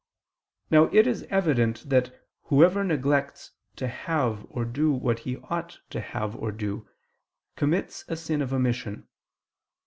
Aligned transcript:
Now 0.71 0.85
it 0.85 1.05
is 1.05 1.27
evident 1.29 1.87
that 1.91 2.25
whoever 2.45 2.83
neglects 2.83 3.51
to 3.75 3.87
have 3.87 4.45
or 4.49 4.65
do 4.65 4.91
what 4.91 5.19
he 5.19 5.37
ought 5.37 5.77
to 5.91 6.01
have 6.01 6.35
or 6.35 6.51
do, 6.51 6.89
commits 7.55 8.03
a 8.07 8.15
sin 8.17 8.41
of 8.41 8.51
omission. 8.51 9.07